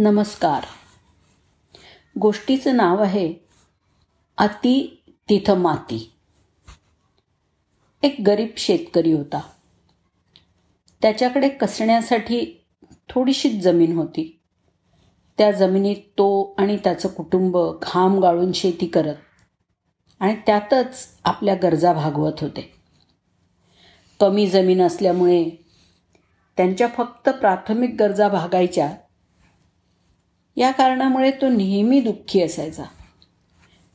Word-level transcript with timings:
नमस्कार. 0.00 0.64
गोष्टीचं 2.20 2.76
नाव 2.76 3.02
आहे 3.02 3.34
अति 4.38 5.02
तिथं 5.28 5.58
माती 5.58 6.12
एक 8.02 8.16
गरीब 8.26 8.48
शेतकरी 8.56 9.12
होता. 9.12 9.40
त्याच्याकडे 11.02 11.48
कसण्यासाठी 11.48 12.64
थोडीशीच 13.08 13.62
जमीन 13.62 13.96
होती. 13.96 14.40
त्या 15.38 15.50
जमिनीत 15.50 15.96
तो 15.96 16.54
आणि 16.58 16.76
त्याचं 16.76 17.08
कुटुंब 17.08 17.58
घाम 17.82 18.18
गाळून 18.18 18.52
शेती 18.52 18.86
करत 18.86 19.16
आणि 20.20 20.34
त्यातच 20.46 21.08
आपल्या 21.24 21.54
गरजा 21.54 21.92
भागवत 21.92 22.32
होते. 22.40 22.74
कमी 24.20 24.46
जमीन 24.46 24.82
असल्यामुळे 24.82 25.66
त्यांच्या 26.56 26.88
फक्त 26.96 27.28
प्राथमिक 27.28 27.94
गरजा 27.98 28.28
भागायच्या 28.28 28.96
या 30.58 30.70
कारणामुळे 30.70 31.30
तो 31.30 31.48
नेहमी 31.48 32.00
दुःखी 32.00 32.42
असायचा. 32.42 32.84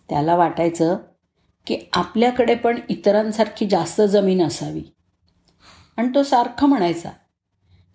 त्याला 0.09 0.35
वाटायचं 0.35 0.97
की 1.67 1.79
आपल्याकडे 1.93 2.55
पण 2.55 2.79
इतरांसारखी 2.89 3.67
जास्त 3.67 4.01
जमीन 4.01 4.47
असावी. 4.47 4.81
आणि 5.97 6.09
तो 6.15 6.23
सारखं 6.23 6.67
म्हणायचा 6.67 7.09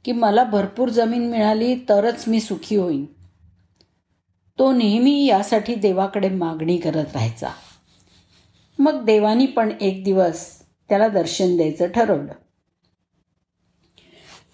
की 0.05 0.13
मला 0.13 0.45
भरपूर 0.45 0.89
जमीन 0.89 1.31
मिळाली 1.31 1.75
तरच 1.75 2.25
मी 2.29 2.41
सुखी 2.41 2.77
होईन. 2.77 3.07
तो 4.59 4.73
नेहमी 4.73 5.27
यासाठी 5.27 5.75
देवाकडे 5.75 6.29
मागणी 6.29 6.77
करत 6.77 7.13
राहायचा. 7.13 7.49
मग 8.79 9.05
देवानी 9.05 9.47
पण 9.47 9.73
एक 9.81 10.05
दिवस 10.05 10.63
त्याला 10.89 11.09
दर्शन 11.09 11.57
द्यायचं 11.57 11.87
ठरवलं. 11.87 12.33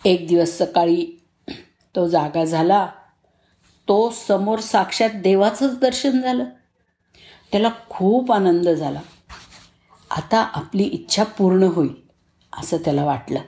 एक 0.05 0.29
दिवस 0.29 0.59
सकाळी 0.59 1.21
तो 1.97 2.09
जागा 2.09 2.45
झाला. 2.45 2.89
तो 3.89 4.11
समोर 4.11 4.59
साक्षात 4.59 5.11
देवाचंच 5.11 5.79
दर्शन 5.79 6.21
झालं. 6.21 6.45
त्याला 7.53 7.71
खूप 7.91 8.33
आनंद 8.33 8.69
झाला. 8.69 9.01
आता 10.11 10.39
आपली 10.55 10.83
इच्छा 10.83 11.25
पूर्ण 11.25 11.63
होईल 11.63 11.95
असं 12.53 12.77
त्याला 12.77 13.05
वाटलं. 13.05 13.41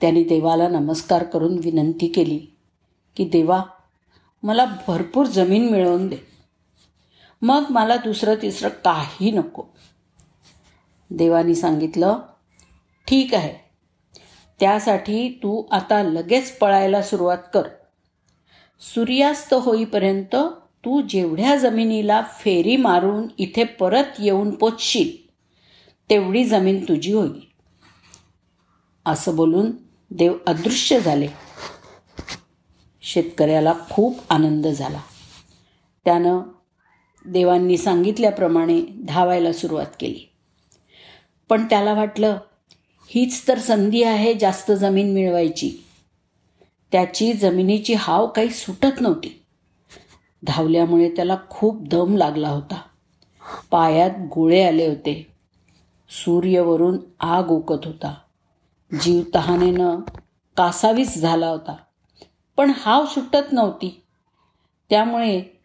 त्याने 0.00 0.22
देवाला 0.22 0.68
नमस्कार 0.68 1.24
करून 1.24 1.58
विनंती 1.58 2.08
केली 2.08 2.46
की 3.16 3.24
देवा 3.24 3.62
मला 4.42 4.64
भरपूर 4.88 5.26
जमीन 5.26 5.70
मिळवून 5.70 6.08
दे. 6.08 6.16
मग 7.42 7.64
मला 7.70 7.96
दुसरं 7.96 8.34
तिसरं 8.42 8.68
काही 8.68 9.30
नको. 9.30 9.62
देवानी 11.10 11.54
सांगितलं 11.54 12.18
ठीक 13.06 13.34
आहे. 13.34 13.70
त्यासाठी 14.60 15.28
तू 15.28 15.64
आता 15.70 16.02
लगेच 16.02 16.58
पळायला 16.58 17.02
सुरुवात 17.02 17.38
कर. 17.54 17.68
सूर्यास्त 18.80 19.54
होईपर्यंत 19.54 20.36
तू 20.84 21.00
जेवढ्या 21.00 21.56
जमिनीला 21.56 22.22
फेरी 22.40 22.76
मारून 22.76 23.28
इथे 23.38 23.64
परत 23.64 24.04
येऊन 24.18 24.50
पोचशील 24.50 25.26
तेवढी 26.10 26.44
जमीन 26.44 26.84
तुझी 26.84 27.12
होईल. 27.12 27.40
असं 29.06 29.36
बोलून 29.36 29.70
देव 30.10 30.34
अदृश्य 30.46 31.00
झाले. 31.00 31.28
शेतकऱ्याला 33.02 33.74
खूप 33.90 34.18
आनंद 34.30 34.66
झाला. 34.66 35.00
त्यानं 36.04 36.40
देवांनी 37.24 37.76
सांगितल्याप्रमाणे 37.76 38.80
धावायला 38.80 39.52
सुरुवात 39.52 39.86
केली. 40.00 40.30
पण 41.48 41.64
त्याला 41.64 41.92
वाटलं 41.92 42.38
हीच 43.10 43.48
तर 43.48 43.58
संधी 43.58 44.02
आहे 44.02 44.34
जास्त 44.34 44.72
जमीन 44.72 45.12
मिळवायची. 45.12 45.85
त्याची 46.92 47.32
जमिनीची 47.32 47.94
हाव 47.94 48.26
काही 48.26 48.50
सुटत 48.50 49.00
नव्हती. 49.00 49.42
धावल्यामुळे 50.42 51.10
त्याला 51.10 51.36
खूप 51.50 51.88
दम 51.88 52.16
लागला 52.16 52.48
होता. 52.48 52.80
पायात 53.70 54.10
गोळे 54.34 54.64
आले 54.64 54.86
होते. 54.86 55.26
सूर्यवरून 56.10 56.98
आग 57.20 57.50
ओकत 57.50 57.86
होता. 57.86 58.14
जीव 59.00 59.22
तहानेनं 59.34 59.96
कासावीस 60.56 61.18
झाला 61.18 61.48
होता. 61.48 61.76
पण 62.56 62.72
हाव 62.76 63.06
सुटत 63.06 63.52
नव्हती. 63.52 64.02
त्यामुळे 64.90 65.60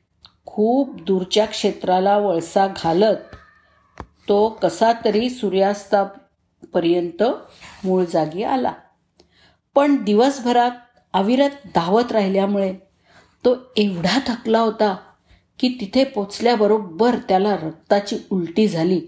खूप 0.45 1.01
दूरच्या 1.01 1.45
क्षेत्राला 1.45 2.17
वळसा 2.17 2.67
घालत 2.67 3.35
तो 3.99 4.49
कसा 4.49 4.91
तरी 5.05 5.29
सूर्यास्तापर्यंत 5.29 7.23
मूळ 7.83 8.05
जागी 8.05 8.43
आला. 8.43 8.73
पण 9.75 10.03
दिवसभरात 10.03 10.71
अविरत 11.13 11.49
धावत 11.75 12.11
राहिल्यामुळे 12.11 12.73
तो 13.45 13.55
एवढा 13.77 14.19
थकला 14.27 14.59
होता 14.59 14.95
की 15.59 15.69
तिथे 15.81 16.03
पोचल्याबरोबर 16.03 17.15
त्याला 17.15 17.55
रक्ताची 17.55 18.17
उलटी 18.29 18.67
झाली 18.67 19.01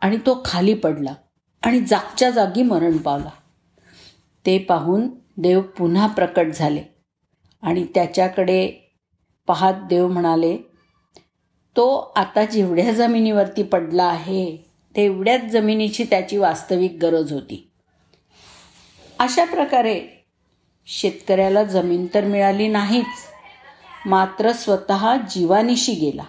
आणि 0.00 0.16
तो 0.16 0.42
खाली 0.44 0.74
पडला 0.74 1.14
आणि 1.62 1.80
जागच्या 1.80 2.30
जागी 2.30 2.62
मरण 2.62 2.96
पावला. 2.96 3.30
ते 4.46 4.58
पाहून 4.58 5.08
देव 5.36 5.60
पुन्हा 5.60 6.06
प्रकट 6.06 6.46
झाले 6.54 6.82
आणि 7.62 7.86
त्याच्याकडे 7.94 8.68
पाहत 9.46 9.74
देव 9.88 10.08
म्हणाले 10.08 10.56
तो 11.76 12.12
आता 12.16 12.44
जेवढ्या 12.44 12.92
जमिनीवरती 12.92 13.62
पडला 13.62 14.04
आहे 14.04 14.56
तेवढ्याच 14.96 15.44
जमिनीची 15.44 16.04
त्याची 16.04 16.36
वास्तविक 16.36 16.98
गरज 17.02 17.32
होती. 17.32 17.70
अशा 19.18 19.44
प्रकारे 19.44 20.15
शेतकऱ्याला 20.86 21.64
जमीन 21.64 22.06
तर 22.14 22.24
मिळाली 22.24 22.68
नाहीच 22.68 23.24
मात्र 24.06 24.52
स्वतः 24.52 25.16
जीवानीशी 25.30 25.94
गेला. 25.94 26.24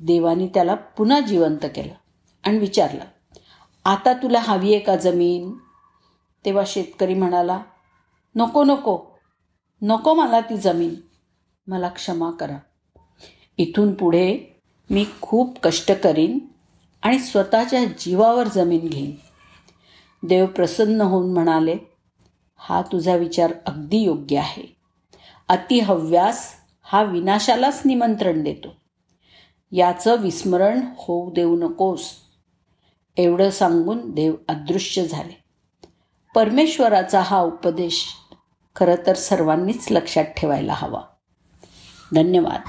देवानी 0.00 0.48
त्याला 0.48 0.74
पुन्हा 0.74 1.20
जिवंत 1.20 1.64
केलं 1.64 1.94
आणि 2.44 2.58
विचारलं 2.58 3.04
आता 3.84 4.12
तुला 4.12 4.40
हवी 4.40 4.74
आहे 4.74 4.82
का 4.84 4.96
जमीन? 4.96 5.52
तेव्हा 6.44 6.64
शेतकरी 6.66 7.14
म्हणाला 7.14 7.60
नको 8.34 8.64
नको 8.64 8.98
नको 9.82 10.14
मला 10.14 10.40
ती 10.40 10.56
जमीन 10.56 10.94
मला 11.66 11.88
क्षमा 11.88 12.30
करा. 12.30 12.58
इथून 13.58 13.94
पुढे 13.94 14.60
मी 14.90 15.06
खूप 15.20 15.58
कष्ट 15.62 15.92
करीन 15.92 16.38
आणि 17.02 17.18
स्वतःच्या 17.18 17.84
जीवावर 17.84 18.48
जमीन 18.48 18.86
घेईन. 18.88 19.12
देव 20.22 20.46
प्रसन्न 20.46 21.00
होऊन 21.00 21.32
म्हणाले 21.32 21.76
हा 22.56 22.82
तुझा 22.82 23.16
विचार 23.16 23.52
अगदी 23.66 23.98
योग्य 23.98 24.38
आहे. 24.38 24.76
अतिहव्यास 25.48 26.52
हा 26.82 27.02
विनाशालाच 27.02 27.82
निमंत्रण 27.84 28.42
देतो. 28.42 28.68
याचं 29.72 30.16
विस्मरण 30.16 30.80
होऊ 30.98 31.30
देऊ 31.32 31.56
नकोस. 31.56 32.10
एवढं 33.16 33.50
सांगून 33.50 34.10
देव 34.10 34.34
अदृश्य 34.48 35.06
झाले. 35.06 35.44
परमेश्वराचा 36.34 37.20
हा 37.20 37.40
उपदेश 37.40 38.04
खरं 38.76 38.94
तर 39.06 39.14
सर्वांनीच 39.14 39.86
लक्षात 39.90 40.24
ठेवायला 40.24 40.74
हवा. 40.76 41.02
धन्यवाद. 42.14 42.60